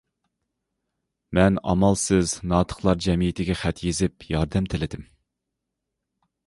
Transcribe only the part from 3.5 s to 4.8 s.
خەت يېزىپ ياردەم